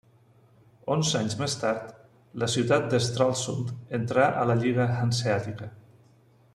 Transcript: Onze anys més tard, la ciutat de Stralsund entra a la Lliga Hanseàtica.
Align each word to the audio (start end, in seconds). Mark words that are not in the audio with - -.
Onze 0.93 1.19
anys 1.19 1.35
més 1.41 1.55
tard, 1.63 1.91
la 2.45 2.49
ciutat 2.55 2.89
de 2.95 3.01
Stralsund 3.09 3.69
entra 4.01 4.27
a 4.45 4.49
la 4.53 4.57
Lliga 4.63 4.93
Hanseàtica. 5.05 5.71